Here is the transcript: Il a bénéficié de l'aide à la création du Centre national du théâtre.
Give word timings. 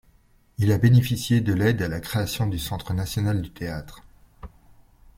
Il 0.57 0.71
a 0.71 0.79
bénéficié 0.79 1.41
de 1.41 1.53
l'aide 1.53 1.83
à 1.83 1.87
la 1.87 1.99
création 1.99 2.47
du 2.47 2.57
Centre 2.57 2.91
national 2.95 3.39
du 3.39 3.51
théâtre. 3.51 4.01